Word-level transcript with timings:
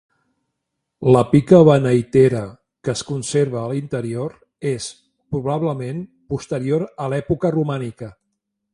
La 1.15 1.19
pica 1.33 1.59
beneitera 1.67 2.41
que 2.87 2.91
es 2.95 3.03
conserva 3.11 3.61
a 3.61 3.67
l'interior 3.73 4.35
és, 4.73 4.89
probablement 5.37 6.05
posterior 6.35 6.91
a 7.07 7.13
l'època 7.15 7.57
romànica. 7.59 8.15